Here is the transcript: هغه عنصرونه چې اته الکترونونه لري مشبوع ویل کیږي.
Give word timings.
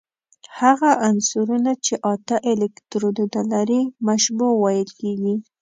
هغه 0.59 0.89
عنصرونه 1.07 1.71
چې 1.85 1.93
اته 2.13 2.35
الکترونونه 2.51 3.39
لري 3.51 3.81
مشبوع 4.07 4.51
ویل 4.63 4.89
کیږي. 4.99 5.33